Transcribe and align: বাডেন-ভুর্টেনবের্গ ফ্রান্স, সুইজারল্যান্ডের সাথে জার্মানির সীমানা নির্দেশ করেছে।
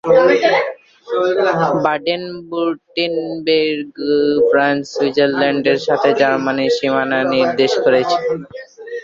বাডেন-ভুর্টেনবের্গ 1.83 3.97
ফ্রান্স, 4.49 4.83
সুইজারল্যান্ডের 4.93 5.79
সাথে 5.87 6.09
জার্মানির 6.19 6.75
সীমানা 6.77 7.19
নির্দেশ 7.33 7.71
করেছে। 7.83 8.17